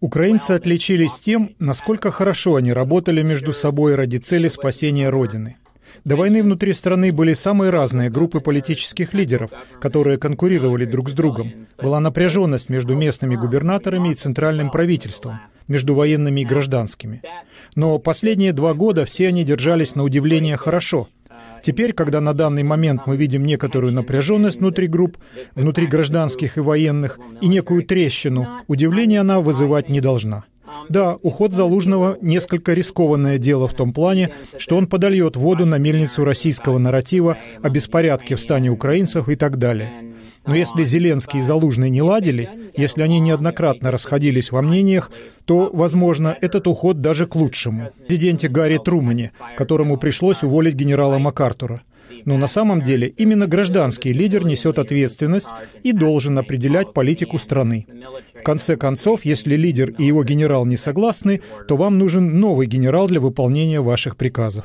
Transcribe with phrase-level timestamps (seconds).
[0.00, 5.56] Украинцы отличились тем, насколько хорошо они работали между собой ради цели спасения Родины.
[6.04, 11.66] До войны внутри страны были самые разные группы политических лидеров, которые конкурировали друг с другом.
[11.80, 17.22] Была напряженность между местными губернаторами и центральным правительством, между военными и гражданскими.
[17.74, 21.08] Но последние два года все они держались на удивление хорошо.
[21.62, 25.18] Теперь, когда на данный момент мы видим некоторую напряженность внутри групп,
[25.54, 30.44] внутри гражданских и военных, и некую трещину, удивление она вызывать не должна.
[30.88, 36.24] Да, уход Залужного— несколько рискованное дело в том плане, что он подольет воду на мельницу
[36.24, 39.92] российского нарратива о беспорядке в стане украинцев и так далее.
[40.46, 42.48] Но если Зеленский и Залужный не ладили,
[42.80, 45.10] если они неоднократно расходились во мнениях,
[45.44, 47.90] то, возможно, этот уход даже к лучшему.
[48.08, 51.82] Президенте Гарри Трумане, которому пришлось уволить генерала МакАртура.
[52.24, 55.48] Но на самом деле именно гражданский лидер несет ответственность
[55.82, 57.86] и должен определять политику страны.
[58.34, 63.06] В конце концов, если лидер и его генерал не согласны, то вам нужен новый генерал
[63.06, 64.64] для выполнения ваших приказов.